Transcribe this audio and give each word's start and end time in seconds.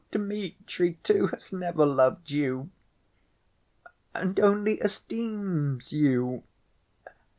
And 0.11 0.25
Dmitri, 0.25 0.93
too, 1.03 1.27
has 1.27 1.53
never 1.53 1.85
loved 1.85 2.31
you... 2.31 2.71
and 4.15 4.39
only 4.39 4.79
esteems 4.79 5.91
you.... 5.91 6.41